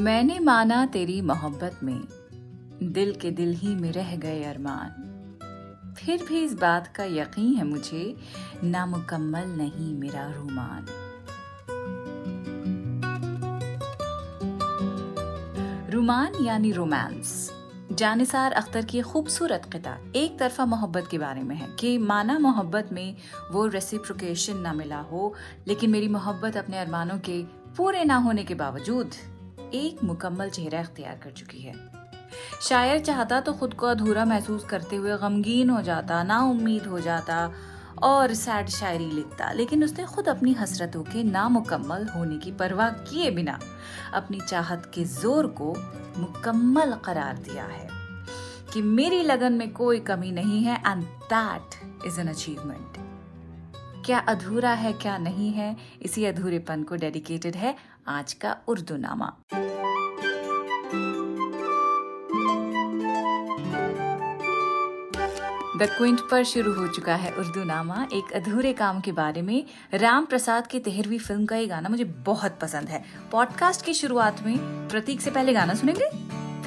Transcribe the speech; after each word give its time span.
मैंने 0.00 0.38
माना 0.38 0.86
तेरी 0.86 1.20
मोहब्बत 1.20 1.80
में 1.82 2.00
दिल 2.82 3.14
के 3.14 3.30
दिल 3.30 3.54
ही 3.54 3.68
में 3.68 3.92
रह 3.92 4.16
गए 4.16 4.44
अरमान। 4.44 5.96
फिर 5.98 6.24
भी 6.24 6.42
इस 6.42 6.54
बात 6.54 6.86
का 6.86 7.04
यकीन 7.04 7.54
है 7.54 7.64
मुझे, 7.64 8.16
नामुकम्मल 8.64 9.44
नहीं 9.46 9.94
मेरा 9.94 10.32
रोमान। 10.32 10.86
रुमान 15.90 16.44
यानी 16.44 16.72
रोमांस। 16.72 17.50
जानिसार 17.92 18.52
अख्तर 18.52 18.84
की 18.84 19.00
खूबसूरत 19.00 19.62
किता 19.72 19.96
एक 20.16 20.38
तरफा 20.38 20.66
मोहब्बत 20.66 21.08
के 21.10 21.18
बारे 21.18 21.42
में 21.42 21.56
है 21.56 21.68
कि 21.80 21.98
माना 21.98 22.38
मोहब्बत 22.38 22.88
में 22.92 23.16
वो 23.52 23.66
रेसिप्रोकेशन 23.66 24.56
ना 24.56 24.72
मिला 24.72 25.00
हो, 25.00 25.34
लेकिन 25.68 25.90
मेरी 25.90 26.08
मोहब्बत 26.08 26.56
अपने 26.56 26.78
अरमानों 26.78 27.18
के 27.18 27.42
पूरे 27.76 28.04
ना 28.04 28.16
होने 28.16 28.44
के 28.44 28.54
बावजूद 28.54 29.10
एक 29.74 30.02
मुकम्मल 30.04 30.50
चेहरा 30.50 30.80
अख्तियार 30.80 31.20
कर 31.24 31.30
चुकी 31.32 31.60
है। 31.60 31.74
शायर 32.62 33.00
चाहता 33.00 33.40
तो 33.40 33.52
खुद 33.52 33.74
को 33.74 33.86
अधूरा 33.86 34.24
महसूस 34.24 34.64
करते 34.64 34.96
हुए 34.96 35.16
गमगीन 35.18 35.70
हो 35.70 35.80
जाता 35.82 36.22
ना 36.22 36.40
उम्मीद 36.44 36.86
हो 36.86 37.00
जाता 37.00 37.50
और 38.02 38.34
सैड 38.34 38.68
शायरी 38.68 39.06
लिखता, 39.06 39.50
लेकिन 39.52 39.84
उसने 39.84 40.04
खुद 40.06 40.28
अपनी 40.28 40.52
हसरतों 40.52 41.02
के 41.02 41.22
नामुकम्मल 41.24 42.06
होने 42.08 42.38
की 42.38 42.52
परवाह 42.52 42.90
किए 42.90 43.30
बिना 43.30 43.58
अपनी 44.14 44.40
चाहत 44.40 44.90
के 44.94 45.04
ज़ोर 45.06 45.46
को 45.60 45.74
मुकम्मल 46.18 46.94
करार 47.04 47.38
दिया 47.40 47.64
है 47.64 47.88
कि 48.72 48.82
मेरी 48.82 49.22
लगन 49.22 49.52
में 49.52 49.72
कोई 49.72 50.00
कमी 50.02 50.30
नहीं 50.32 50.62
है 50.64 50.80
and 50.86 51.02
that 51.32 52.06
is 52.06 52.20
an 52.20 52.28
achievement 52.28 52.98
क्या 54.06 54.18
अधूरा 54.28 54.70
है, 54.72 54.92
क्या 54.92 55.16
नहीं 55.18 55.50
है, 55.52 55.76
इसी 56.02 56.24
अधूरेपन 56.24 56.82
को 56.82 56.96
डेडिकेटेड 56.96 57.56
है 57.56 57.74
आज 58.08 58.32
का 58.32 58.56
उर्दू 58.68 58.96
नामा 58.96 59.32
द 65.78 65.86
क्विंट 65.88 66.20
पर 66.30 66.44
शुरू 66.44 66.72
हो 66.72 66.86
चुका 66.88 67.14
है 67.14 67.32
उर्दू 67.32 67.64
नामा 67.64 68.06
एक 68.12 68.32
अधूरे 68.32 68.72
काम 68.72 69.00
के 69.00 69.12
बारे 69.12 69.42
में 69.42 69.64
राम 69.94 70.24
प्रसाद 70.24 70.66
की 70.66 70.80
तेहरवी 70.80 71.18
फ़िल्म 71.18 71.46
का 71.46 71.56
ये 71.56 71.66
गाना 71.66 71.88
मुझे 71.88 72.04
बहुत 72.04 72.58
पसंद 72.62 72.88
है। 72.88 73.04
पॉडकास्ट 73.32 73.84
की 73.84 73.94
शुरुआत 73.94 74.42
में 74.42 74.58
प्रतीक 74.88 75.20
से 75.20 75.30
पहले 75.30 75.52
गाना 75.52 75.74
सुनेंगे, 75.74 76.10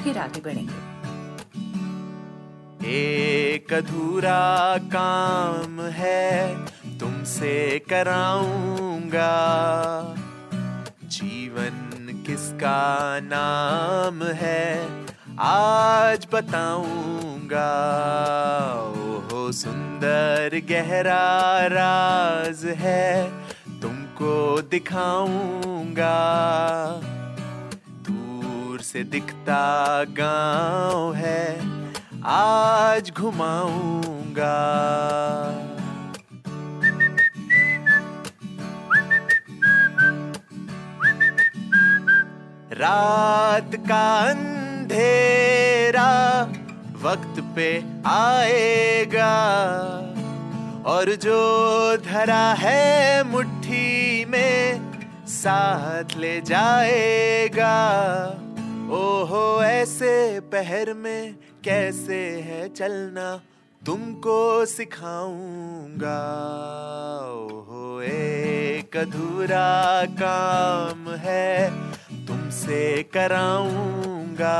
फिर 0.02 0.18
आगे 0.18 0.40
बढ़ेंगे। 0.40 0.92
एक 2.86 3.72
अधूरा 3.72 4.76
काम 4.78 5.80
है, 5.80 6.54
तुमसे 6.98 7.78
कराऊँगा। 7.90 9.30
किसका 12.34 13.20
नाम 13.22 14.22
है? 14.22 15.04
आज 15.40 16.26
बताऊँगा। 16.32 17.66
ओहो, 18.82 19.52
सुंदर 19.52 20.56
गहरा 20.70 21.26
राज 21.66 22.64
है, 22.64 23.30
तुमको 23.80 24.62
दिखाऊँगा। 24.62 26.16
दूर 28.08 28.80
से 28.80 29.04
दिखता 29.04 29.62
गाँव 30.04 31.14
है, 31.14 31.46
आज 32.24 33.10
घुमाऊँगा। 33.10 34.56
रात 42.74 43.70
का 43.74 44.30
अंधेरा 44.30 46.52
वक्त 47.02 47.52
पे 47.56 47.84
आएगा। 48.06 49.54
और 50.86 51.14
जो 51.14 51.96
धरा 51.96 52.54
है 52.58 53.24
मुट्ठी 53.24 54.24
में 54.24 54.92
साथ 55.26 56.04
ले 56.16 56.40
जाएगा। 56.40 57.94
ओहो, 58.90 59.62
ऐसे 59.62 60.40
पहर 60.40 60.94
में 60.94 61.34
कैसे 61.64 62.30
है 62.30 62.68
चलना? 62.68 63.40
तुमको 63.86 64.66
सिखाऊँगा। 64.66 66.42
ओहो, 67.32 68.02
एक 68.02 68.96
अधूरा 68.96 70.04
काम 70.04 71.14
है। 71.14 71.93
तुमसे 72.54 73.02
कराऊँगा। 73.02 74.58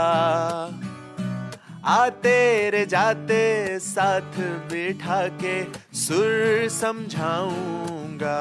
आते 1.87 2.71
रे 2.71 2.85
जाते 2.87 3.79
साथ 3.79 4.39
बिठा 4.71 5.21
के 5.39 5.55
सुर 5.95 6.69
समझाऊँगा। 6.75 8.41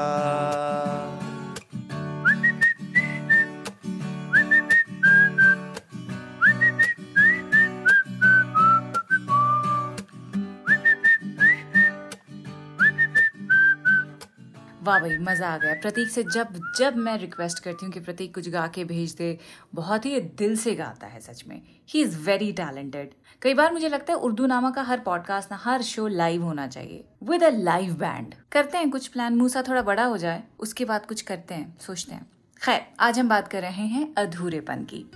वाह 14.84 14.98
भाई, 15.00 15.16
मज़ा 15.18 15.48
आ 15.48 15.58
गया। 15.58 15.74
प्रतीक 15.74 16.08
से 16.08 16.22
जब 16.22 16.60
जब 16.78 16.96
मैं 16.96 17.16
रिक्वेस्ट 17.18 17.58
करती 17.58 17.86
हूँ 17.86 17.92
कि 17.92 18.00
प्रतीक 18.00 18.34
कुछ 18.34 18.48
गा 18.48 18.66
के 18.66 18.84
भेज 18.84 19.14
दे, 19.14 19.38
बहुत 19.74 20.06
ही 20.06 20.20
दिल 20.20 20.56
से 20.56 20.74
गाता 20.74 21.06
है 21.06 21.20
सच 21.20 21.44
में। 21.48 21.62
ही 21.88 22.02
इज़ 22.02 22.18
वेरी 22.18 22.52
टैलेंटेड 22.52 23.14
कई 23.42 23.54
बार 23.54 23.72
मुझे 23.72 23.88
लगता 23.88 24.12
है 24.12 24.18
उर्दू 24.18 24.46
नामा 24.46 24.70
का 24.70 24.82
हर 24.82 25.00
पॉडकास्ट 25.00 25.50
ना, 25.50 25.60
हर 25.62 25.82
शो 25.82 26.06
लाइव 26.08 26.42
होना 26.42 26.66
चाहिए। 26.66 27.04
विद 27.22 27.42
अ 27.42 27.50
लाइव 27.50 27.94
बैंड 27.94 28.34
करते 28.52 28.78
हैं 28.78 28.90
कुछ 28.90 29.08
प्लान 29.08 29.36
मूसा 29.36 29.62
थोड़ा 29.62 29.82
बड़ा 29.82 30.04
हो 30.04 30.16
जाए, 30.16 30.42
उसके 30.58 30.84
बाद 30.84 31.06
कुछ 31.06 31.22
करते 31.22 31.54
हैं, 31.54 31.76
सोचते 31.80 32.14
हैं। 32.14 32.26
खैर, 32.62 32.80
आज 33.00 33.18
हम 33.18 33.28
बात 33.28 33.48
कर 33.48 33.62
रहे 33.62 33.86
हैं 33.86 34.14
अधूरेपन 34.14 34.84
की। 34.84 35.10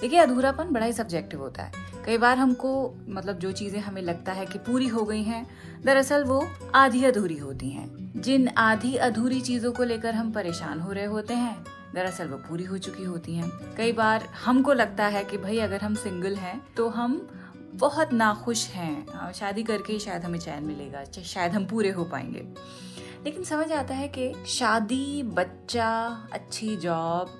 देखिए, 0.00 0.18
अधूरापन 0.18 0.64
बड़ा 0.64 0.86
ही 0.86 0.92
सब्जेक्टिव 0.92 1.40
होता 1.40 1.62
है। 1.62 1.72
कई 2.06 2.18
बार 2.18 2.38
हमको 2.38 2.94
मतलब 3.08 3.38
जो 3.38 3.52
चीज़ें 3.52 3.80
हमें 3.80 4.02
लगता 4.02 4.32
है 4.32 4.46
कि 4.46 4.58
पूरी 4.58 4.88
हो 4.88 5.04
गई 5.04 5.22
हैं, 5.22 5.46
दरअसल 5.84 6.24
वो 6.24 6.48
आधी 6.74 7.04
अधूरी 7.04 7.38
होती 7.38 7.70
हैं। 7.70 8.01
जिन 8.14 8.48
आधी 8.48 8.94
अधूरी 8.96 9.40
चीज़ों 9.40 9.72
को 9.72 9.84
लेकर 9.84 10.14
हम 10.14 10.30
परेशान 10.32 10.80
हो 10.80 10.92
रहे 10.92 11.04
होते 11.04 11.34
हैं, 11.34 11.64
दरअसल 11.94 12.28
वो 12.28 12.36
पूरी 12.38 12.64
हो 12.64 12.78
चुकी 12.78 13.04
होती 13.04 13.34
हैं। 13.34 13.50
कई 13.76 13.92
बार 13.92 14.26
हमको 14.44 14.72
लगता 14.72 15.06
है 15.06 15.24
कि 15.24 15.38
भाई, 15.38 15.58
अगर 15.58 15.80
हम 15.80 15.94
सिंगल 15.94 16.34
हैं 16.36 16.60
तो 16.76 16.88
हम 16.88 17.16
बहुत 17.74 18.12
नाखुश 18.12 18.66
हैं। 18.68 19.32
शादी 19.32 19.62
करके 19.62 19.92
ही 19.92 19.98
शायद 19.98 20.24
हमें 20.24 20.38
चैन 20.38 20.64
मिलेगा 20.64 21.04
शायद 21.14 21.52
हम 21.52 21.66
पूरे 21.66 21.90
हो 21.90 22.04
पाएँगे। 22.04 22.46
लेकिन 23.24 23.44
समझ 23.44 23.70
आता 23.72 23.94
है 23.94 24.08
कि 24.08 24.32
शादी, 24.48 25.22
बच्चा, 25.22 26.28
अच्छी 26.32 26.76
जॉब 26.76 27.38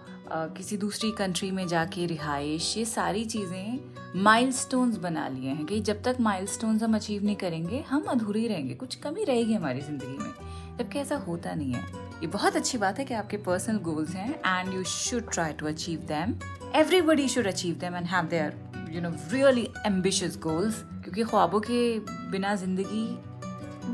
किसी 0.57 0.77
दूसरी 0.77 1.11
कंट्री 1.13 1.51
में 1.51 1.67
जाके 1.69 2.07
रिहाइश 2.07 2.77
ये 2.77 2.85
सारी 2.85 3.25
चीज़ें 3.25 4.23
माइलस्टोन्स 4.23 4.97
बना 4.99 5.27
लिए 5.29 5.51
हैं 5.51 5.65
कि 5.67 5.81
जब 5.81 6.03
तक 6.03 6.17
माइलस्टोन्स 6.21 6.83
हम 6.83 6.95
अचीव 6.97 7.25
नहीं 7.25 7.37
करेंगे, 7.37 7.81
हम 7.81 8.05
अधूरे 8.05 8.47
रहेंगे। 8.49 8.75
कुछ 8.75 8.95
कमी 8.95 9.25
रहेगी 9.25 9.55
हमारी 9.55 9.81
ज़िंदगी 9.81 10.19
में। 10.19 10.33
जबकि 10.79 10.99
ऐसा 10.99 11.17
होता 11.27 11.55
नहीं 11.55 11.73
है। 11.73 11.83
ये 12.23 12.27
बहुत 12.29 12.57
अच्छी 12.57 12.79
बात 12.79 12.99
है 12.99 13.05
कि 13.05 13.15
आपके 13.15 13.37
पर्सनल 13.47 13.79
गोल्स 13.81 14.15
हैं 14.15 14.31
and 14.37 14.73
you 14.75 14.83
should 14.85 15.31
try 15.33 15.53
to 15.53 15.67
achieve 15.67 16.01
them 16.09 16.35
everybody 16.77 17.29
should 17.29 17.47
achieve 17.47 17.75
them 17.81 17.97
and 17.97 18.07
have 18.07 18.27
their 18.27 18.89
you 18.93 19.01
know 19.01 19.11
really 19.33 19.69
ambitious 19.87 20.39
goals 20.43 20.83
क्योंकि 21.03 21.25
ख्वाबों 21.25 21.61
के 21.61 21.99
बिना 22.31 22.55
ज़िंदगी 22.57 23.07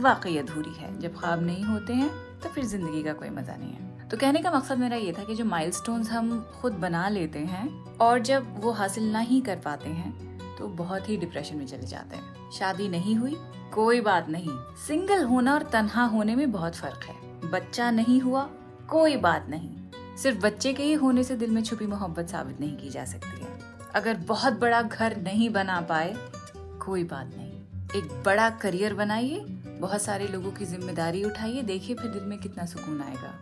वाकई 0.03 0.37
अधूरी 0.39 0.75
है। 0.79 0.99
जब 1.01 1.17
ख्वाब 1.17 1.43
नहीं 1.43 1.65
होते 1.65 1.93
हैं 1.93 2.11
तो 2.43 2.49
फिर 2.49 2.65
ज़िंदगी 2.67 3.03
का 3.03 3.13
कोई 3.13 3.29
मज़ा 3.31 3.57
नहीं 3.57 3.73
है। 3.73 4.09
तो 4.09 4.17
कहने 4.17 4.41
का 4.43 4.51
मकसद 4.51 4.79
मेरा 4.79 4.97
ये 4.97 5.13
था 5.13 5.25
कि 5.25 5.35
जो 5.35 5.45
माइलस्टोन्स 5.45 6.11
हम 6.11 6.41
खुद 6.61 6.73
बना 6.83 7.09
लेते 7.09 7.39
हैं 7.39 7.69
और 8.01 8.19
जब 8.23 8.55
वो 8.61 8.71
हासिल 8.73 9.11
ना 9.13 9.19
ही 9.21 9.41
कर 9.41 9.57
पाते 9.65 9.89
हैं 9.91 10.13
तो 10.59 10.69
बहुत 10.69 11.09
ही 11.09 11.17
डिप्रेशन 11.17 11.57
में 11.57 11.67
चले 11.67 11.87
जाते 11.87 12.17
हैं। 12.17 12.51
शादी 12.51 12.89
नहीं 12.89 13.15
हुई, 13.15 13.37
कोई 13.75 14.01
बात 14.01 14.29
नहीं। 14.29 14.51
सिंगल 14.87 15.25
होना 15.25 15.55
और 15.55 15.63
तनहा 15.63 16.05
होने 16.05 16.37
में 16.37 16.53
बहुत 16.53 16.75
फ़र्क 16.75 17.05
है। 17.05 17.51
बच्चा 17.51 17.91
नहीं 17.91 18.21
हुआ, 18.21 18.51
कोई 18.89 19.17
बात 19.17 19.47
नहीं। 19.49 19.71
सिर्फ़ 20.17 20.39
बच्चे 20.39 20.73
के 20.73 20.83
ही 20.83 20.93
होने 20.93 21.25
से 21.25 21.37
दिल 21.37 21.51
में 21.51 21.63
छुपी 21.63 21.87
मोहब्बत 21.87 22.29
साबित 22.29 22.61
नहीं 22.61 22.77
की 22.77 22.91
जा 22.91 23.05
सकती 23.05 23.41
है। 23.41 23.59
अगर 23.95 24.15
बहुत 24.17 24.53
बड़ा 24.53 24.83
घर 24.83 25.17
नहीं 25.17 25.51
बना 25.51 25.81
पाए, 25.81 26.15
कोई 26.57 27.05
बात 27.05 27.31
नहीं। 27.37 27.49
एक 27.97 28.23
बड़ा 28.27 28.51
करियर 28.51 28.95
बनाइए, 28.95 29.41
बहुत 29.81 30.03
सारे 30.03 30.29
लोगों 30.29 30.51
की 30.51 30.65
ज़िम्मेदारी 30.65 31.25
उठाइए, 31.25 31.63
देखिए 31.63 31.97
फिर 31.97 32.11
दिल 32.11 32.23
में 32.23 32.39
कितना 32.39 32.67
सुकून 32.67 33.03
आएगा। 33.03 33.35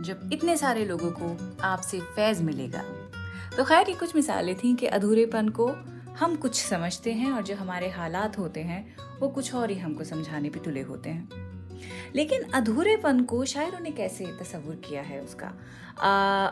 जब 0.00 0.30
इतने 0.32 0.56
सारे 0.56 0.84
लोगों 0.84 1.10
को 1.10 1.56
आपसे 1.62 2.00
फैज 2.00 2.42
मिलेगा। 2.42 2.82
तो 3.56 3.64
खैर, 3.64 3.88
ये 3.88 3.94
कुछ 3.94 4.16
मिसालें 4.16 4.56
थी 4.56 4.74
कि 4.74 4.86
अधूरेपन 4.86 5.48
को 5.48 5.72
हम 6.16 6.34
कुछ 6.36 6.62
समझते 6.62 7.12
हैं 7.12 7.32
और 7.32 7.42
जो 7.42 7.54
हमारे 7.56 7.88
हालात 7.90 8.38
होते 8.38 8.60
हैं, 8.60 8.96
वो 9.20 9.28
कुछ 9.28 9.54
और 9.54 9.70
ही 9.70 9.78
हमको 9.78 10.04
समझाने 10.04 10.50
पे 10.50 10.60
तुले 10.60 10.82
होते 10.82 11.10
हैं। 11.10 11.44
लेकिन 12.14 12.42
अधूरेपन 12.54 13.20
को 13.22 13.44
शायरों 13.44 13.80
ने 13.80 13.90
कैसे 13.90 14.26
तस्वुर 14.38 14.74
किया 14.88 15.02
है 15.02 15.20
उसका? 15.20 15.52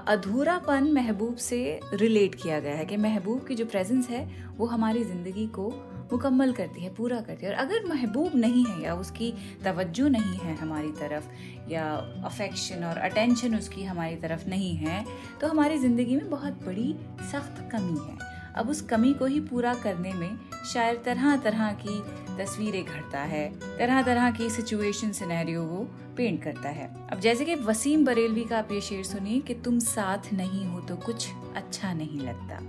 अधूरापन 0.08 0.92
महबूब 0.92 1.36
से 1.36 1.80
रिलेट 1.94 2.34
किया 2.34 2.58
गया 2.60 2.74
है 2.74 2.84
कि 2.84 2.96
महबूब 2.96 3.46
की 3.46 3.54
जो 3.54 3.66
प्रेजेंस 3.66 4.08
है, 4.10 4.24
वो 4.56 4.66
हमारी 4.66 5.04
ज़िंदगी 5.04 5.46
को 5.48 5.68
मुकम्मल 6.12 6.52
करती 6.52 6.82
है, 6.82 6.94
पूरा 6.94 7.20
करती 7.20 7.46
है। 7.46 7.52
और 7.52 7.58
अगर 7.58 7.84
महबूब 7.88 8.32
नहीं 8.34 8.64
है 8.64 8.82
या 8.82 8.94
उसकी 8.94 9.32
तवज्जो 9.64 10.08
नहीं 10.08 10.36
है 10.38 10.54
हमारी 10.56 10.90
तरफ़, 10.92 11.24
या 11.70 11.86
अफेक्शन 12.24 12.84
और 12.84 12.98
अटेंशन 13.00 13.56
उसकी 13.56 13.84
हमारी 13.84 14.16
तरफ़ 14.16 14.48
नहीं 14.48 14.74
है 14.76 15.04
तो 15.40 15.48
हमारी 15.48 15.78
ज़िंदगी 15.78 16.16
में 16.16 16.30
बहुत 16.30 16.64
बड़ी 16.64 16.94
सख्त 17.32 17.68
कमी 17.72 17.98
है। 18.00 18.33
अब 18.56 18.70
उस 18.70 18.80
कमी 18.80 19.12
को 19.14 19.26
ही 19.26 19.40
पूरा 19.40 19.74
करने 19.74 20.12
में 20.12 20.38
शायर 20.72 21.02
तरह 21.04 21.36
तरह 21.36 21.72
की 21.72 22.00
तस्वीरें 22.38 22.84
घड़ता 22.84 23.20
है। 23.20 23.48
तरह 23.78 24.02
तरह 24.02 24.30
की 24.30 24.50
सिचुएशन 24.50 25.12
सिनेरियो 25.12 25.62
वो 25.62 25.84
पेंट 26.16 26.42
करता 26.42 26.68
है। 26.68 27.08
अब 27.12 27.20
जैसे 27.20 27.44
कि 27.44 27.54
वसीम 27.54 28.04
बरेलवी 28.04 28.44
का 28.44 28.58
आप 28.58 28.72
ये 28.72 28.80
शेर 28.80 29.04
सुनिए 29.04 29.40
कि 29.40 29.54
तुम 29.54 29.78
साथ 29.78 30.32
नहीं 30.32 30.66
हो 30.66 30.80
तो 30.80 30.96
कुछ 30.96 31.28
अच्छा 31.56 31.92
नहीं 31.92 32.20
लगता। 32.20 32.60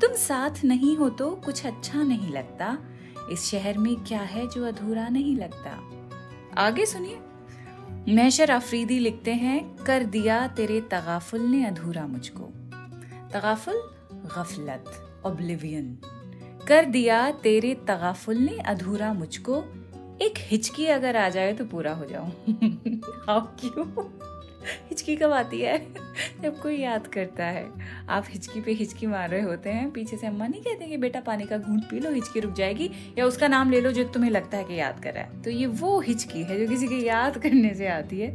तुम 0.00 0.12
साथ 0.12 0.64
नहीं 0.64 0.96
हो 0.96 1.10
तो 1.10 1.30
कुछ 1.30 1.66
अच्छा 1.66 2.02
नहीं 2.02 2.32
लगता। 2.32 2.78
इस 3.32 3.50
शहर 3.50 3.78
में 3.78 3.96
क्या 3.96 4.20
है 4.20 4.46
जो 4.48 4.66
अधूरा 4.66 5.08
नहीं 5.08 5.36
लगता? 5.36 5.80
आगे 6.60 6.86
सुनिए। 6.86 7.18
महशर 8.14 8.50
अफरीदी 8.50 8.98
लिखते 8.98 9.32
हैं, 9.32 9.76
कर 9.76 10.04
दिया 10.04 10.48
तेरे 10.48 10.80
तगाफुल 10.80 11.40
ने 11.40 11.64
अधूरा 11.66 12.06
मुझको। 12.06 12.52
तगाफुल 13.32 13.93
गफलत 14.38 14.84
ओब्लिवियन 15.26 15.98
कर 16.68 16.84
दिया 16.84 17.30
तेरे 17.30 17.74
तगाफुल 17.74 18.36
ने, 18.36 18.58
अधूरा 18.58 19.12
मुझको। 19.12 19.64
एक 20.22 20.34
हिचकी 20.38 20.86
अगर 20.86 21.16
आ 21.16 21.28
जाए 21.28 21.52
तो 21.52 21.64
पूरा 21.64 21.94
हो 21.94 22.04
जाऊँ। 22.04 22.30
हाउ 23.26 23.40
क्यों? 23.40 23.84
हिचकी 24.64 25.16
कब 25.16 25.32
आती 25.32 25.60
है? 25.60 25.94
जब 26.42 26.60
कोई 26.60 26.76
याद 26.76 27.06
करता 27.06 27.44
है। 27.44 27.70
आप 28.08 28.24
हिचकी 28.28 28.60
पे 28.60 28.72
हिचकी 28.72 29.06
मार 29.06 29.30
रहे 29.30 29.40
होते 29.40 29.70
हैं, 29.70 29.90
पीछे 29.90 30.16
से 30.16 30.26
अम्मा 30.26 30.46
नहीं 30.46 30.62
कहते 30.62 30.86
कि 30.86 30.96
बेटा 30.96 31.20
पानी 31.20 31.44
का 31.44 31.58
घूंट 31.58 31.84
पी 31.84 32.00
लो, 32.00 32.10
हिचकी 32.10 32.40
रुक 32.40 32.52
जाएगी, 32.52 32.90
या 33.18 33.26
उसका 33.26 33.48
नाम 33.48 33.70
ले 33.70 33.80
लो 33.80 33.92
जो 33.92 34.04
तुम्हें 34.04 34.30
लगता 34.30 34.58
है 34.58 34.64
कि 34.64 34.74
याद 34.74 35.00
कर 35.00 35.12
रहा 35.12 35.24
है। 35.24 35.42
तो 35.42 35.50
ये 35.50 35.66
वो 35.66 36.00
हिचकी 36.00 36.42
है 36.42 36.60
जो 36.60 36.68
किसी 36.68 36.88
के 36.88 36.96
याद 36.96 37.38
करने 37.38 37.74
से 37.74 37.88
आती 37.88 38.20
है, 38.20 38.34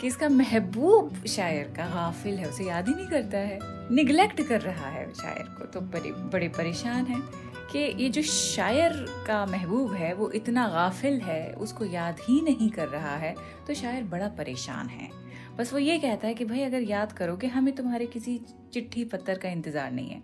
कि 0.00 0.06
इसका 0.06 0.28
महबूब 0.28 1.24
शायर 1.26 1.64
का 1.76 1.86
गाफिल 1.86 2.34
है, 2.34 2.48
उसे 2.48 2.64
याद 2.64 2.88
ही 2.88 2.94
नहीं 2.94 3.06
करता 3.06 3.38
है। 3.38 3.58
निगलेक्ट 3.94 4.42
कर 4.42 4.60
रहा 4.60 4.88
है 4.88 5.14
शायर 5.14 5.42
को 5.42 5.64
तो 5.64 5.80
बड़े 5.80 6.10
बड़े 6.12 6.48
परेशान 6.48 7.04
है 7.04 7.44
कि 7.72 7.78
ये 7.78 8.08
जो 8.08 8.22
शायर 8.22 9.06
का 9.26 9.46
महबूब 9.46 9.94
है, 9.94 10.14
वो 10.14 10.30
इतना 10.30 10.68
गाफिल 10.68 11.20
है, 11.20 11.52
उसको 11.52 11.84
याद 11.84 12.16
ही 12.28 12.40
नहीं 12.40 12.70
कर 12.70 12.88
रहा 12.88 13.16
है। 13.16 13.34
तो 13.66 13.74
शायर 13.74 14.02
बड़ा 14.04 14.28
परेशान 14.28 14.86
है। 14.86 15.23
बस 15.58 15.72
वो 15.72 15.78
ये 15.78 15.98
कहता 15.98 16.26
है 16.26 16.34
कि 16.34 16.44
भाई, 16.44 16.60
अगर 16.60 16.82
याद 16.82 17.12
करो 17.12 17.36
कि 17.36 17.46
हमें 17.46 17.74
तुम्हारे 17.74 18.06
किसी 18.06 18.40
चिट्ठी 18.72 19.04
पत्थर 19.04 19.38
का 19.38 19.48
इंतज़ार 19.48 19.92
नहीं 19.92 20.10
है। 20.10 20.22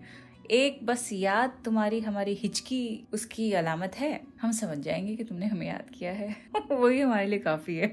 एक 0.50 0.86
बस 0.86 1.08
याद 1.12 1.52
तुम्हारी, 1.64 2.00
हमारी 2.00 2.34
हिचकी, 2.34 3.08
उसकी 3.12 3.52
अलामत 3.52 3.94
है। 3.94 4.20
हम 4.42 4.52
समझ 4.52 4.78
जाएँगे 4.78 5.16
कि 5.16 5.24
तुमने 5.24 5.46
हमें 5.46 5.66
याद 5.66 5.90
किया 5.98 6.12
है। 6.12 6.36
वही 6.72 7.00
हमारे 7.00 7.26
लिए 7.26 7.38
काफ़ी 7.38 7.76
है। 7.76 7.88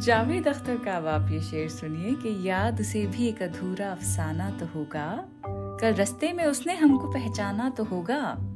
जावेद 0.00 0.48
अख्तर 0.48 0.76
का 0.76 0.96
अब 0.96 1.06
आप 1.06 1.32
ये 1.32 1.40
शेर 1.40 1.68
सुनिए 1.68 2.14
कि 2.14 2.48
याद 2.48 2.82
से 2.82 3.06
भी 3.06 3.28
एक 3.28 3.42
अधूरा 3.42 3.92
अफसाना 3.92 4.50
तो 4.50 4.66
होगा। 4.66 5.28
कल 5.80 5.94
रस्ते 5.94 6.32
में 6.32 6.44
उसने 6.44 6.74
हमको 6.74 7.12
पहचाना 7.12 7.70
तो 7.70 7.84
होगा। 7.84 8.47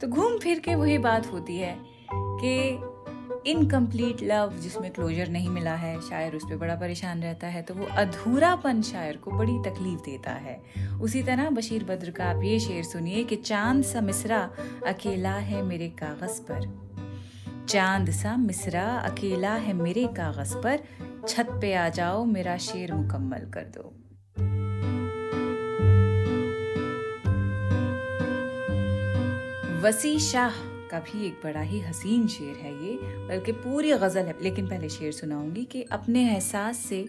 तो 0.00 0.08
घूम 0.08 0.38
फिर 0.38 0.58
के 0.58 0.74
वही 0.74 0.98
बात 0.98 1.32
होती 1.32 1.56
है 1.56 1.76
कि 2.12 3.50
इनकम्प्लीट 3.50 4.22
लव 4.22 4.52
जिसमें 4.58 4.90
क्लोजर 4.90 5.28
नहीं 5.28 5.48
मिला 5.48 5.74
है, 5.74 6.00
शायर 6.00 6.36
उस 6.36 6.44
पर 6.44 6.56
बड़ा 6.56 6.74
परेशान 6.74 7.22
रहता 7.22 7.46
है 7.46 7.62
तो 7.62 7.74
वो 7.74 7.86
अधूरापन 7.92 8.82
शायर 8.82 9.16
को 9.16 9.30
बड़ी 9.30 9.58
तकलीफ़ 9.58 10.00
देता 10.00 10.32
है। 10.32 10.60
उसी 11.02 11.22
तरह 11.22 11.50
बशीर 11.50 11.84
बद्र 11.84 12.10
का 12.10 12.24
आप 12.24 12.42
ये 12.42 12.58
शेर 12.60 12.84
सुनिए 12.84 13.24
कि 13.24 13.36
चाँद 13.36 13.84
सा 13.84 14.00
मिसरा 14.00 14.50
अकेला 14.86 15.34
है 15.34 15.62
मेरे 15.62 15.88
कागज़ 15.88 16.40
पर। 16.40 17.66
चाँद 17.68 18.10
सा 18.10 18.36
मिसरा 18.36 18.84
अकेला 18.96 19.54
है 19.54 19.72
मेरे 19.72 20.06
कागज़ 20.06 20.54
पर, 20.56 20.84
छत 21.28 21.48
पे 21.60 21.74
आ 21.74 21.88
जाओ 21.88 22.24
मेरा 22.24 22.56
शेर 22.56 22.94
मुकम्मल 22.94 23.50
कर 23.50 23.64
दो। 23.76 23.92
वसी 29.78 30.18
शाह 30.18 30.50
का 30.90 30.98
भी 30.98 31.26
एक 31.26 31.40
बड़ा 31.44 31.60
ही 31.60 31.80
हसीन 31.80 32.26
शेर 32.28 32.56
है 32.56 32.72
ये, 32.84 32.98
बल्कि 33.28 33.52
पूरी 33.52 33.92
गज़ल 33.92 34.26
है। 34.26 34.34
लेकिन 34.42 34.66
पहले 34.66 34.88
शेर 34.88 35.12
सुनाऊँगी 35.12 35.64
कि 35.64 35.82
अपने 35.82 36.30
एहसास 36.30 36.76
से 36.76 37.08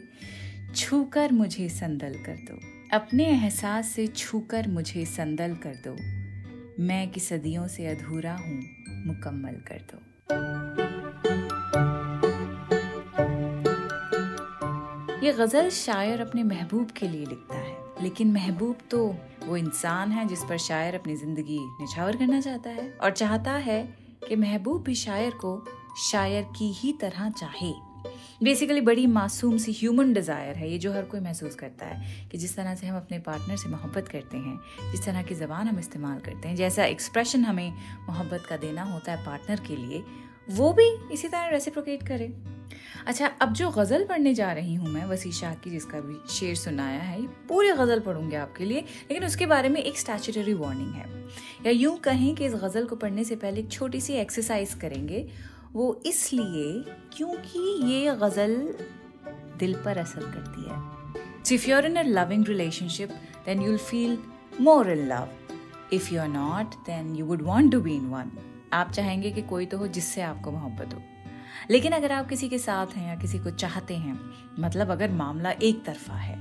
छूकर 0.75 1.31
मुझे 1.31 1.69
संदल 1.69 2.13
कर 2.13 2.35
दो। 2.35 2.59
अपने 2.97 3.25
एहसास 3.25 3.87
से 3.87 4.07
छूकर 4.07 4.67
मुझे 4.67 5.05
संदल 5.05 5.55
कर 5.55 5.75
दो। 5.87 5.95
मैं 6.83 7.09
कि 7.11 7.19
सदियों 7.19 7.67
से 7.67 7.87
अधूरा 7.87 8.35
हूँ, 8.35 8.61
मुकम्मल 8.89 9.55
कर 9.67 9.81
दो। 9.91 9.99
ये 15.25 15.33
गज़ल 15.33 15.69
शायर 15.69 16.21
अपने 16.21 16.43
महबूब 16.43 16.91
के 16.91 17.07
लिए 17.07 17.25
लिखता 17.25 17.57
है, 17.57 17.77
लेकिन 18.01 18.31
महबूब 18.33 18.77
तो 18.91 19.15
वो 19.45 19.57
इंसान 19.57 20.11
है 20.11 20.27
जिस 20.27 20.43
पर 20.43 20.57
शायर 20.57 20.95
अपनी 20.95 21.15
ज़िंदगी 21.15 21.59
निछावर 21.81 22.15
करना 22.15 22.39
चाहता 22.41 22.69
है 22.69 22.89
और 22.93 23.11
चाहता 23.11 23.51
है 23.51 23.81
कि 24.27 24.35
महबूब 24.35 24.81
भी 24.83 24.95
शायर 24.95 25.31
को 25.41 25.61
शायर 26.03 26.43
की 26.57 26.71
ही 26.73 26.93
तरह 26.93 27.29
चाहे। 27.29 27.71
बेसिकली 28.43 28.81
बड़ी 28.81 29.05
मासूम 29.07 29.57
सी 29.57 29.71
ह्यूमन 29.71 30.13
डिज़ायर 30.13 30.55
है। 30.55 30.69
ये 30.71 30.77
जो 30.77 30.91
हर 30.93 31.03
कोई 31.03 31.19
महसूस 31.19 31.55
करता 31.55 31.85
है 31.85 32.27
कि 32.29 32.37
जिस 32.37 32.55
तरह 32.55 32.75
से 32.75 32.87
हम 32.87 32.97
अपने 32.97 33.19
पार्टनर 33.19 33.57
से 33.57 33.69
मोहब्बत 33.69 34.07
करते 34.07 34.37
हैं, 34.37 34.59
जिस 34.91 35.05
तरह 35.05 35.23
की 35.23 35.35
ज़बान 35.35 35.67
हम 35.67 35.79
इस्तेमाल 35.79 36.19
करते 36.19 36.47
हैं, 36.47 36.55
जैसा 36.55 36.85
एक्सप्रेशन 36.85 37.45
हमें 37.45 37.71
मोहब्बत 38.07 38.45
का 38.49 38.57
देना 38.57 38.83
होता 38.83 39.11
है 39.11 39.25
पार्टनर 39.25 39.59
के 39.59 39.75
लिए 39.75 40.03
वो 40.49 40.71
भी 40.73 40.87
इसी 41.13 41.27
तरह 41.27 41.47
रेसिप्रोकेट 41.47 42.07
करे। 42.07 42.33
अच्छा 43.07 43.27
अब 43.41 43.53
जो 43.53 43.69
गज़ल 43.71 44.05
पढ़ने 44.05 44.33
जा 44.33 44.51
रही 44.51 44.73
हूँ 44.75 44.89
मैं 44.89 45.05
वसी 45.05 45.31
शाह 45.31 45.53
की 45.53 45.69
जिसका 45.69 45.99
भी 45.99 46.15
शेर 46.33 46.55
सुनाया 46.55 47.01
है 47.01 47.21
पूरी 47.47 47.71
गज़ल 47.71 47.99
पढ़ूँगी 47.99 48.35
आपके 48.35 48.65
लिए 48.65 48.79
लेकिन 48.79 49.25
उसके 49.25 49.45
बारे 49.45 49.69
में 49.69 49.81
एक 49.81 49.97
स्टैचुटरी 49.99 50.53
वार्निंग 50.53 50.93
है। 50.93 51.05
या 51.65 51.71
यूँ 51.71 51.97
कहें 51.97 52.35
कि 52.35 52.45
इस 52.45 52.53
गज़ल 52.63 52.85
को 52.85 52.95
पढ़ने 52.95 53.23
से 53.23 53.35
पहले 53.35 53.59
एक 53.59 53.71
छोटी 53.71 54.01
सी 54.01 54.13
एक्सरसाइज 54.13 54.73
करेंगे 54.73 55.27
वो 55.73 56.01
इसलिए 56.05 56.83
क्योंकि 57.17 57.59
ये 57.91 58.15
गज़ल 58.21 58.55
दिल 59.59 59.73
पर 59.85 59.97
असर 59.97 60.31
करती 60.31 60.69
है। 60.69 60.97
So 61.43 61.55
if 61.55 61.67
you're 61.67 61.85
in 61.85 61.97
a 61.97 62.03
loving 62.03 62.43
relationship, 62.43 63.11
then 63.45 63.61
you'll 63.65 63.83
feel 63.91 64.17
more 64.61 64.85
love 64.85 65.29
if 65.93 66.13
you 66.13 66.21
are 66.21 66.27
not 66.27 66.75
then 66.85 67.15
you 67.15 67.25
would 67.25 67.41
want 67.41 67.71
to 67.71 67.81
be 67.81 67.95
in 67.95 68.11
one. 68.11 68.48
आप 68.73 68.91
चाहेंगे 68.91 69.31
कि 69.31 69.41
कोई 69.41 69.65
तो 69.65 69.77
हो 69.77 69.87
जिससे 69.87 70.21
आपको 70.21 70.51
मोहब्बत 70.51 70.93
हो। 70.93 71.01
लेकिन 71.71 71.91
अगर 71.91 72.11
आप 72.11 72.27
किसी 72.27 72.49
के 72.49 72.57
साथ 72.57 72.87
हैं 72.87 73.07
या 73.07 73.15
किसी 73.15 73.39
को 73.39 73.51
चाहते 73.51 73.95
हैं 73.97 74.19
मतलब 74.59 74.91
अगर 74.91 75.11
मामला 75.11 75.51
एक 75.51 75.83
तरफा 75.85 76.15
है 76.15 76.37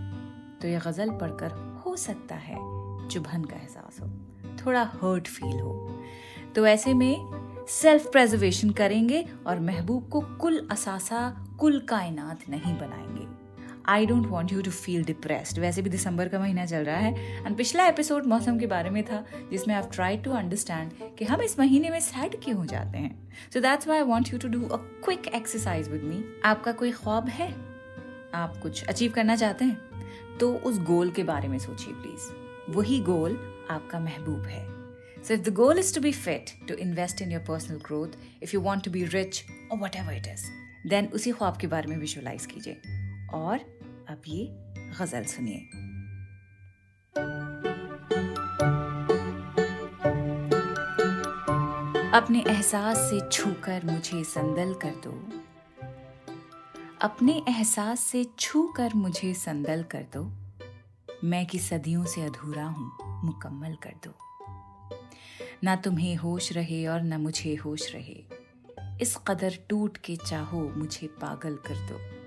तो 0.58 0.68
यह 0.68 0.80
गज़ल 0.80 1.10
पढ़कर 1.10 1.82
हो 1.86 1.96
सकता 1.96 2.34
है 2.34 2.56
चुभन 3.08 3.44
का 3.44 3.56
एहसास 3.56 4.00
हो, 4.00 4.06
थोड़ा 4.56 4.82
हर्ट 4.94 5.28
फील 5.28 5.60
हो। 5.60 6.02
तो 6.54 6.66
ऐसे 6.66 6.94
में 6.94 7.16
सेल्फ 7.68 8.10
प्रेजर्वेशन 8.12 8.70
करेंगे 8.70 9.26
और 9.46 9.60
महबूब 9.60 10.08
को 10.08 10.20
कुल 10.20 10.68
असासा, 10.70 11.20
कुल 11.60 11.80
कायनात 11.80 12.48
नहीं 12.48 12.74
बनाएँगे। 12.74 13.27
I 13.88 14.06
don't 14.06 14.26
want 14.26 14.52
you 14.52 14.62
to 14.62 14.70
feel 14.70 15.04
depressed 15.04 15.58
वैसे 15.58 15.82
भी 15.82 15.90
दिसंबर 15.90 16.28
का 16.28 16.38
महीना 16.38 16.66
चल 16.66 16.84
रहा 16.84 16.96
है 16.96 17.46
एंड 17.46 17.56
पिछला 17.56 17.86
एपिसोड 17.86 18.26
मौसम 18.26 18.58
के 18.58 18.66
बारे 18.66 18.90
में 18.90 19.04
था 19.04 19.26
जिसमें 19.50 19.74
आप 19.74 19.90
ट्राई 19.94 20.16
टू 20.16 20.30
अंडरस्टैंड 20.30 21.16
कि 21.18 21.24
हम 21.24 21.42
इस 21.42 21.58
महीने 21.58 21.90
में 21.90 22.00
सैड 22.00 22.44
क्यों 22.44 22.56
हो 22.56 22.64
जाते 22.64 22.98
हैं। 22.98 23.32
So 23.54 23.60
that's 23.60 23.88
why 23.88 23.98
I 23.98 24.04
want 24.04 24.32
you 24.32 24.38
to 24.38 24.48
do 24.48 24.68
a 24.68 24.76
quick 24.76 25.26
exercise 25.26 25.88
with 25.88 26.02
me 26.02 26.24
आपका 26.44 26.72
कोई 26.72 26.92
ख्वाब 26.92 27.28
है? 27.28 27.52
आप 28.34 28.54
कुछ 28.62 28.84
अचीव 28.84 29.12
करना 29.12 29.36
चाहते 29.36 29.64
हैं? 29.64 29.78
तो 30.38 30.54
उस 30.54 30.78
गोल 30.78 31.10
के 31.10 31.24
बारे 31.24 31.48
में 31.48 31.58
सोचिए 31.58 31.94
प्लीज़ 31.94 32.48
वही 32.76 33.00
गोल 33.00 33.32
आपका 33.70 34.00
महबूब 34.00 34.42
है। 34.42 34.78
So, 35.24 35.30
if 35.30 35.44
the 35.44 35.56
goal 35.60 35.76
is 35.76 35.96
to 35.96 36.02
be 36.04 36.12
fit, 36.12 36.70
to 36.70 36.74
invest 36.78 37.22
in 37.22 37.32
your 37.32 37.42
personal 37.50 37.82
growth, 37.82 38.12
if 38.44 38.54
you 38.54 38.64
want 38.66 38.84
to 38.84 38.92
be 38.96 39.02
rich 39.08 39.40
or 39.72 39.80
whatever 39.82 40.12
it 40.12 40.24
is, 40.24 40.44
then 40.92 41.12
उसी 41.12 41.32
ख्वाब 41.32 41.56
के 41.56 41.66
बारे 41.66 41.86
में 41.86 41.96
विजुअलाइज 41.96 42.46
कीजिए। 42.46 42.80
और 43.34 43.77
अब 44.08 44.22
ये 44.28 44.48
गज़ल 45.00 45.24
सुनिए। 45.24 45.58
अपने 52.10 52.44
एहसास 52.48 52.98
से 52.98 53.28
छूकर 53.28 53.84
मुझे 53.84 54.24
संदल 54.24 54.74
कर 54.74 54.90
दो। 54.90 55.28
अपने 57.00 57.42
एहसास 57.48 58.00
से 58.00 58.26
छू 58.38 58.66
कर 58.76 58.94
मुझे 58.94 59.34
संदल 59.34 59.82
कर 59.82 60.06
दो। 60.16 60.32
मैं 61.24 61.46
कि 61.46 61.58
सदियों 61.58 62.04
से 62.04 62.22
अधूरा 62.22 62.64
हूँ, 62.64 62.92
मुकम्मल 63.24 63.74
कर 63.74 63.94
दो। 64.04 64.12
ना 65.64 65.76
तुम्हें 65.76 66.16
होश 66.16 66.52
रहे 66.52 66.86
और 66.86 67.00
ना 67.00 67.18
मुझे 67.18 67.54
होश 67.54 67.94
रहे। 67.94 68.24
इस 69.00 69.16
कदर 69.28 69.58
टूट 69.68 69.96
के 69.96 70.16
चाहो 70.16 70.72
मुझे 70.76 71.06
पागल 71.06 71.56
कर 71.56 71.74
दो। 71.74 72.17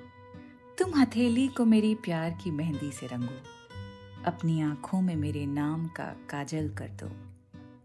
तुम 0.81 0.99
हथेली 0.99 1.47
को 1.47 1.65
मेरी 1.65 1.95
प्यार 1.95 2.31
की 2.31 2.51
मेहंदी 2.51 2.91
से 2.91 3.07
रंगो। 3.07 3.39
अपनी 4.25 4.61
आँखों 4.61 5.01
में 5.01 5.15
मेरे 5.15 5.45
नाम 5.45 5.87
का 5.87 6.03
काजल 6.03 6.69
कर 6.69 6.87
दो। 6.87 7.11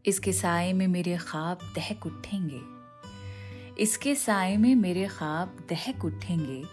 इसके 0.07 0.33
साय 0.33 0.73
में 0.73 0.89
मेरे 0.89 1.17
ख्वाब 1.17 1.59
दहक 1.77 2.07
उठेंगे। 2.07 2.61
इसके 3.83 4.15
साय 4.15 4.57
में 4.57 4.75
मेरे 4.75 5.07
ख्वाब 5.07 5.67
दहक 5.71 6.05
उठेंगे। 6.05 6.65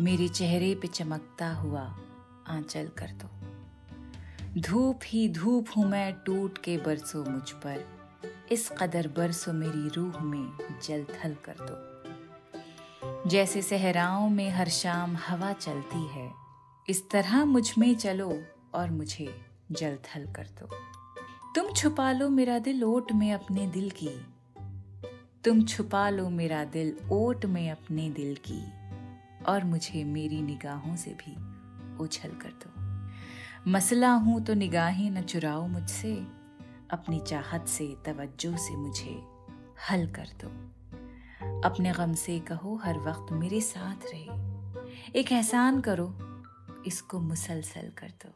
मेरे 0.00 0.28
चेहरे 0.28 0.74
पे 0.74 0.88
चमकता 0.88 1.54
हुआ 1.54 1.98
आंचल 2.48 2.86
कर 2.86 3.06
दो। 3.06 3.30
धूप 4.60 5.00
ही 5.04 5.28
धूप 5.28 5.66
हूँ 5.76 5.88
मैं 5.88 6.14
टूट 6.26 6.58
के 6.58 6.76
बरसो 6.76 7.24
मुझ 7.30 7.50
पर। 7.50 7.84
इस 8.52 8.72
कदर 8.80 9.08
बरसो 9.08 9.52
मेरी 9.52 9.88
रूह 9.88 10.20
में 10.20 10.48
जल 10.88 11.04
थल 11.04 11.36
कर 11.44 11.56
दो। 11.60 11.95
जैसे 13.26 13.62
सहराओं 13.62 14.28
में 14.28 14.50
हर 14.50 14.68
शाम 14.68 15.16
हवा 15.16 15.52
चलती 15.52 16.06
है, 16.06 16.32
इस 16.88 17.10
तरह 17.10 17.44
मुझमें 17.44 17.94
चलो 17.94 18.42
और 18.74 18.90
मुझे 18.90 19.46
जल 19.72 19.96
थल 19.96 20.32
कर 20.32 20.44
दो। 20.44 20.68
तुम 21.54 21.72
छुपा 21.72 22.12
लो 22.12 22.28
मेरा 22.28 22.58
दिल 22.58 22.84
ओट 22.84 23.12
में 23.12 23.32
अपने 23.32 23.66
दिल 23.66 23.90
की। 23.90 24.26
तुम 25.44 25.64
छुपा 25.64 26.10
लो 26.10 26.28
मेरा 26.28 26.64
दिल 26.64 26.96
ओट 27.12 27.46
में 27.46 27.70
अपने 27.70 28.10
दिल 28.10 28.38
की। 28.50 28.72
और 29.44 29.64
मुझे 29.64 30.04
मेरी 30.04 30.42
निगाहों 30.42 30.96
से 30.96 31.10
भी 31.10 31.36
उछल 32.04 32.30
कर 32.30 32.48
दो। 32.48 32.70
मसला 33.70 34.10
हूँ 34.10 34.44
तो 34.44 34.54
निगाहें 34.54 35.10
न 35.10 35.22
चुराओ 35.22 35.66
मुझसे, 35.66 36.14
अपनी 36.90 37.20
चाहत 37.20 37.68
से 37.68 37.96
तवज्जो 38.06 38.56
से 38.56 38.76
मुझे 38.76 39.22
हल 39.90 40.06
कर 40.06 40.28
दो। 40.44 40.75
अपने 41.66 41.92
गम 41.92 42.14
से 42.14 42.38
कहो, 42.38 42.80
हर 42.84 42.98
वक्त 42.98 43.32
मेरे 43.32 43.60
साथ 43.60 43.96
रहे। 44.14 44.26
एक 45.20 45.32
एहसान 45.32 45.80
करो, 45.80 46.14
इसको 46.86 47.20
मुसलसल 47.20 47.92
कर 47.98 48.08
दो। 48.08 48.32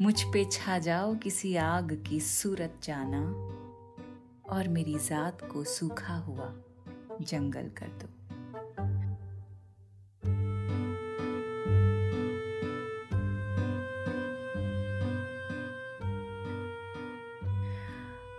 मुझ 0.00 0.22
पे 0.22 0.44
छा 0.52 0.78
जाओ 0.78 1.14
किसी 1.14 1.56
आग 1.56 2.04
की 2.08 2.20
सूरत 2.20 2.80
जाना, 2.82 3.20
और 4.56 4.68
मेरी 4.68 4.98
जात 4.98 5.48
को 5.52 5.64
सूखा 5.64 6.14
हुआ 6.14 6.54
जंगल 7.20 7.68
कर 7.68 7.86
दो। 7.86 8.08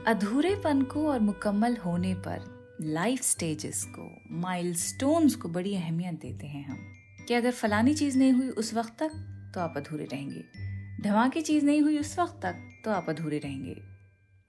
अधूरेपन 0.06 0.82
को 0.82 1.12
और 1.12 1.20
मुकम्मल 1.20 1.77
होने 1.77 2.13
पर 2.13 2.57
लाइफ 2.81 3.22
स्टेजेस 3.22 3.86
को 3.89 4.22
माइलस्टोन्स 4.31 5.36
को 5.36 5.50
बड़ी 5.50 5.75
अहमियत 5.75 6.13
देते 6.13 6.48
हैं 6.48 6.67
हम। 6.67 6.77
कि 7.27 7.34
अगर 7.34 7.51
फलानी 7.51 7.93
चीज़ 7.93 8.17
नहीं 8.17 8.31
हुई 8.31 8.50
उस 8.50 8.74
वक्त 8.74 8.98
तक 9.00 9.12
तो 9.55 9.62
आप 9.62 9.74
अधूरे 9.77 10.05
रहेंगे। 10.05 10.43
धमाके 11.03 11.41
चीज़ 11.41 11.65
नहीं 11.65 11.81
हुई 11.81 11.98
उस 11.98 12.19
वक्त 12.19 12.39
तक 12.43 12.81
तो 12.86 12.91
आप 12.91 13.10
अधूरे 13.10 13.38
रहेंगे। 13.38 13.75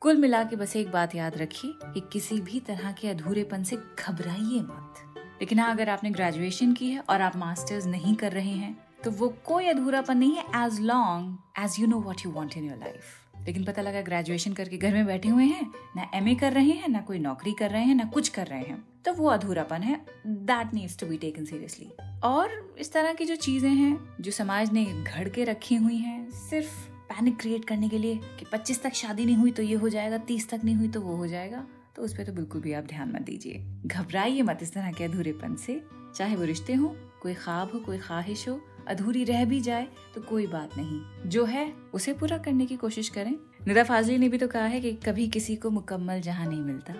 कुल 0.00 0.16
मिला 0.16 0.44
के 0.44 0.56
बस 0.56 0.76
एक 0.76 0.90
बात 0.90 1.14
याद 1.14 1.38
रखिए 1.38 1.73
कि 1.85 2.08
किसी 2.12 2.40
भी 2.40 2.61
तरह 2.61 2.92
के 2.92 3.08
अधूरेपन 3.08 3.64
से 3.64 3.76
घबराइए 3.76 4.61
मत। 4.61 4.94
लेकिन 5.18 5.58
हाँ 5.58 5.70
अगर 5.70 5.88
आपने 5.88 6.11
ग्रेजुएशन 6.11 6.73
की 6.73 6.90
है 6.90 7.00
और 7.00 7.20
आप 7.20 7.37
मास्टर्स 7.37 7.87
नहीं 7.87 8.14
कर 8.14 8.32
रहे 8.32 8.52
हैं 8.52 8.78
तो 9.04 9.11
वो 9.11 9.28
कोई 9.28 9.66
अधूरापन 9.66 10.18
नहीं 10.18 10.37
है 10.37 10.44
as 10.66 10.80
long 10.80 11.38
as 11.58 11.76
you 11.80 11.87
know 11.87 12.00
what 12.00 12.16
you 12.26 12.32
want 12.32 12.56
in 12.56 12.64
your 12.64 12.78
life 12.78 13.02
लेकिन 13.49 13.64
पता 13.64 13.83
लगा 13.83 14.00
ग्रेजुएशन 14.02 14.52
करके 14.52 14.76
घर 14.76 14.93
में 14.93 15.07
बैठे 15.07 15.28
हुए 15.28 15.45
हैं, 15.45 15.67
ना 15.97 16.11
एमए 16.14 16.35
कर 16.35 16.52
रहे 16.52 16.71
हैं, 16.71 16.88
ना 16.88 17.00
कोई 17.00 17.19
नौकरी 17.19 17.52
कर 17.52 17.71
रहे 17.71 17.85
हैं, 17.85 17.95
ना 17.95 18.05
कुछ 18.05 18.28
कर 18.28 18.47
रहे 18.47 18.61
हैं। 18.61 18.83
तो 19.05 19.12
वो 19.12 19.28
अधूरापन 19.28 19.83
है। 19.83 20.00
That 20.26 20.75
needs 20.75 20.99
to 20.99 21.07
be 21.07 21.17
taken 21.17 21.45
seriously 21.45 21.90
और 22.25 22.76
इस 22.78 22.93
तरह 22.93 23.12
की 23.12 23.25
जो 23.25 23.37
चीज़ें 23.37 23.71
हैं, 23.71 23.99
जो 24.21 24.31
समाज 24.31 24.73
ने 24.73 24.85
घड़ 24.85 25.28
के 25.28 25.45
रखी 25.45 25.75
हुई 25.75 25.97
हैं, 25.97 26.31
सिर्फ़ 26.31 26.75
पैनिक 27.09 27.40
क्रिएट 27.40 27.64
करने 27.64 27.88
के 27.88 27.99
लिए 27.99 28.17
कि 28.38 28.47
25 28.52 28.83
तक 28.83 28.95
शादी 28.95 29.25
नहीं 29.25 29.37
हुई 29.37 29.50
तो 29.50 29.62
ये 29.62 29.75
हो 29.75 29.88
जाएगा 29.88 30.19
30 30.19 30.49
तक 30.50 30.61
नहीं 30.64 30.75
हुई 30.75 30.88
तो 30.88 31.00
वो 31.00 31.17
हो 31.17 31.26
जाएगा 31.26 31.67
तो 31.97 32.02
उस 32.02 32.17
पर 32.17 32.25
तो 32.25 32.33
बिल्कुल 32.33 32.61
भी 32.61 32.73
आप 32.73 32.85
ध्यान 32.85 33.12
मत 33.12 33.23
दीजिए। 33.23 33.64
घबराइए 33.87 34.43
मत 34.43 34.59
इस 34.62 34.73
तरह 34.73 34.93
के 34.93 35.05
अधूरेपन 35.05 35.55
से। 35.57 35.83
चाहे 36.17 36.37
वो 36.37 36.45
रिश्ते 36.45 36.75
हो, 36.75 36.97
कोई 37.23 37.35
ख्वाब 37.35 37.71
हो, 37.75 37.78
कोई 37.78 37.99
ख्वाहिश 37.99 38.49
हो 38.49 38.61
अधूरी 38.88 39.25
रह 39.25 39.45
भी 39.45 39.61
जाए 39.61 39.88
तो 40.14 40.21
कोई 40.21 40.47
बात 40.47 40.71
नहीं। 40.76 41.28
जो 41.30 41.45
है, 41.45 41.73
उसे 41.95 42.12
पूरा 42.12 42.38
करने 42.38 42.66
की 42.66 42.76
कोशिश 42.76 43.09
करें। 43.09 43.35
निदा 43.66 43.85
फाजली 43.85 44.18
ने 44.18 44.28
भी 44.28 44.38
तो 44.38 44.49
कहा 44.49 44.64
है 44.64 44.80
कि 44.80 44.92
कभी 44.92 45.28
किसी 45.28 45.57
को 45.57 45.71
मुकम्मल 45.71 46.21
जहाँ 46.21 46.47
नहीं 46.47 46.61
मिलता। 46.61 46.95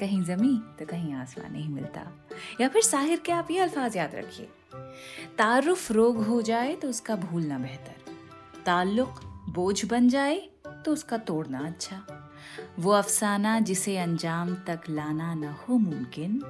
कहीं 0.00 0.22
जमी 0.22 0.62
तो 0.78 0.86
कहीं 0.86 1.14
आसमान 1.14 1.52
नहीं 1.52 1.68
मिलता। 1.68 2.26
या 2.60 2.68
फिर 2.68 2.82
साहिर 2.82 3.20
के 3.20 3.32
आप 3.32 3.50
ये 3.50 3.58
अल्फाज 3.58 3.96
याद 3.96 4.14
रखिए। 4.14 4.48
तारुफ 5.38 5.92
रोग 5.92 6.24
हो 6.26 6.42
जाए 6.42 6.74
तो 6.74 6.88
उसका 6.88 7.16
भूलना 7.16 7.58
बेहतर। 7.58 7.94
ताल्लुक 8.66 9.20
बोझ 9.48 9.84
बन 9.84 10.08
जाए 10.08 10.48
तो 10.66 10.92
उसका 10.92 11.18
तोड़ना 11.18 11.58
अच्छा। 11.58 12.30
वो 12.78 12.90
अफसाना 12.90 13.60
जिसे 13.60 13.98
अंजाम 13.98 14.54
तक 14.54 14.80
लाना 14.90 15.34
न 15.34 15.44
हो 15.44 15.78
मुमकिन, 15.78 16.42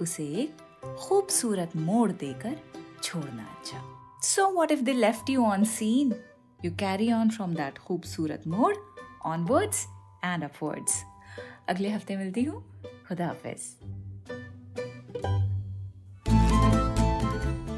उसे 0.00 0.24
एक 0.24 0.56
खूबसूरत 0.98 1.76
मोड़ 1.76 2.10
देकर 2.12 2.56
छोड़ना 3.02 3.42
अच्छा। 3.42 3.82
So 4.26 4.46
what 4.50 4.70
if 4.72 4.80
they 4.80 4.92
left 4.92 5.30
you 5.30 5.44
on 5.44 5.64
seen 5.64 6.14
you 6.64 6.70
carry 6.70 7.12
on 7.12 7.28
from 7.30 7.54
that 7.54 7.78
खूबसूरत 7.78 8.42
मोड़ 8.46 8.74
ऑनवर्ड्स 9.24 9.84
एंड 10.24 10.44
अपवर्ड्स 10.44 11.02
अगले 11.68 11.90
हफ़्ते 11.90 12.16
मिलती 12.16 12.42
हूँ। 12.42 12.62
खुदा 13.08 13.26
हाफिज। 13.26 13.60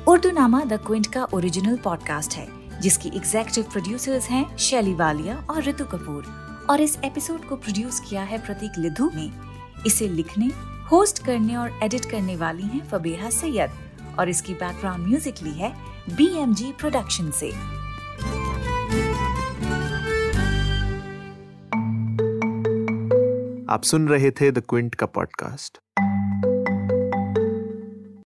उर्दू 0.09 0.31
नामा 0.31 0.64
द 0.64 0.78
क्विंट 0.87 1.07
का 1.07 1.25
ओरिजिनल 1.35 1.76
पॉडकास्ट 1.76 2.35
है, 2.35 2.47
जिसकी 2.81 3.09
एग्जेक्टिव 3.09 3.64
प्रोड्यूसर्स 3.64 4.28
हैं 4.28 4.57
शैली 4.57 4.95
वालिया 4.95 5.37
और 5.50 5.62
ऋतु 5.62 5.85
कपूर। 5.85 6.67
और 6.71 6.81
इस 6.81 6.99
एपिसोड 7.05 7.49
को 7.49 7.57
प्रोड्यूस 7.57 8.00
किया 8.00 8.23
है 8.23 8.38
प्रतीक 8.47 8.78
लिधु 8.78 9.11
ने। 9.14 9.31
इसे 9.87 10.09
लिखने 10.09 10.47
होस्ट 10.90 11.25
करने 11.25 11.57
और 11.57 11.78
एडिट 11.83 12.05
करने 12.11 12.37
वाली 12.37 12.62
हैं 12.62 12.88
फबीहा 12.88 13.31
सैयद। 13.31 13.71
और 14.19 14.29
इसकी 14.29 14.55
बैकग्राउंड 14.55 15.07
म्यूज़िक 15.07 15.43
ली 15.43 15.53
है 15.53 15.75
बी 16.17 16.29
एम 16.39 16.55
जी 16.55 16.73
प्रोडक्शन 16.73 17.31
से। 17.31 17.53
आप 23.73 23.83
सुन 23.85 24.09
रहे 24.09 24.31
थे 24.31 24.51
द 24.51 24.63
क्विंट 24.69 24.95
का 24.95 25.07
पॉडकास्ट 25.07 25.79